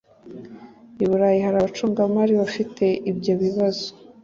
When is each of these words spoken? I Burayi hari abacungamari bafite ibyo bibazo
I 1.03 1.05
Burayi 1.09 1.39
hari 1.45 1.55
abacungamari 1.59 2.33
bafite 2.41 2.85
ibyo 3.11 3.33
bibazo 3.43 3.87